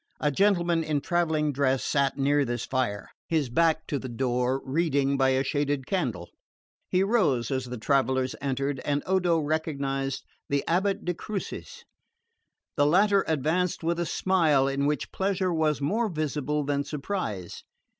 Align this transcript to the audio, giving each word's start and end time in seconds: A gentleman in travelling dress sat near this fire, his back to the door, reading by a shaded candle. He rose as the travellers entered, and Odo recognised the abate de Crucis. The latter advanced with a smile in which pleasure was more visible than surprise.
A 0.19 0.31
gentleman 0.31 0.83
in 0.83 0.99
travelling 0.99 1.53
dress 1.53 1.83
sat 1.83 2.17
near 2.17 2.43
this 2.43 2.65
fire, 2.65 3.11
his 3.27 3.51
back 3.51 3.85
to 3.85 3.99
the 3.99 4.09
door, 4.09 4.59
reading 4.65 5.15
by 5.15 5.29
a 5.29 5.43
shaded 5.43 5.85
candle. 5.85 6.31
He 6.89 7.03
rose 7.03 7.51
as 7.51 7.65
the 7.65 7.77
travellers 7.77 8.33
entered, 8.41 8.79
and 8.79 9.03
Odo 9.05 9.37
recognised 9.37 10.23
the 10.49 10.63
abate 10.67 11.05
de 11.05 11.13
Crucis. 11.13 11.85
The 12.77 12.87
latter 12.87 13.23
advanced 13.27 13.83
with 13.83 13.99
a 13.99 14.07
smile 14.07 14.67
in 14.67 14.87
which 14.87 15.11
pleasure 15.11 15.53
was 15.53 15.81
more 15.81 16.09
visible 16.09 16.63
than 16.63 16.83
surprise. 16.83 17.63